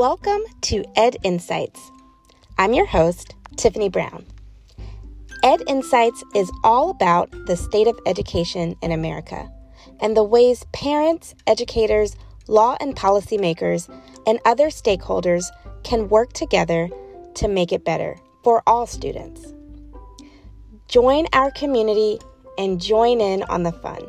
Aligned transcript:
Welcome 0.00 0.40
to 0.62 0.82
Ed 0.96 1.18
Insights. 1.24 1.90
I'm 2.56 2.72
your 2.72 2.86
host, 2.86 3.34
Tiffany 3.56 3.90
Brown. 3.90 4.24
Ed 5.42 5.60
Insights 5.68 6.24
is 6.34 6.50
all 6.64 6.88
about 6.88 7.30
the 7.44 7.54
state 7.54 7.86
of 7.86 8.00
education 8.06 8.76
in 8.80 8.92
America 8.92 9.52
and 10.00 10.16
the 10.16 10.24
ways 10.24 10.64
parents, 10.72 11.34
educators, 11.46 12.16
law 12.48 12.78
and 12.80 12.96
policymakers, 12.96 13.94
and 14.26 14.40
other 14.46 14.68
stakeholders 14.68 15.50
can 15.82 16.08
work 16.08 16.32
together 16.32 16.88
to 17.34 17.46
make 17.46 17.70
it 17.70 17.84
better 17.84 18.18
for 18.42 18.62
all 18.66 18.86
students. 18.86 19.52
Join 20.88 21.26
our 21.34 21.50
community 21.50 22.18
and 22.56 22.80
join 22.80 23.20
in 23.20 23.42
on 23.50 23.64
the 23.64 23.72
fun. 23.72 24.00